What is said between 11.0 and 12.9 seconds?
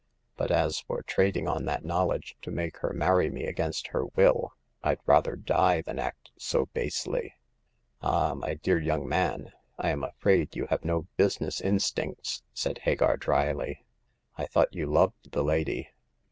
business instincts," said